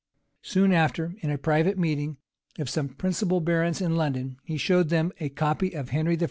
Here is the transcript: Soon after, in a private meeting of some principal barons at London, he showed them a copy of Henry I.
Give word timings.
Soon 0.41 0.73
after, 0.73 1.13
in 1.19 1.29
a 1.29 1.37
private 1.37 1.77
meeting 1.77 2.17
of 2.57 2.71
some 2.71 2.89
principal 2.89 3.39
barons 3.39 3.83
at 3.83 3.91
London, 3.91 4.37
he 4.43 4.57
showed 4.57 4.89
them 4.89 5.11
a 5.19 5.29
copy 5.29 5.73
of 5.73 5.89
Henry 5.89 6.17
I. 6.17 6.19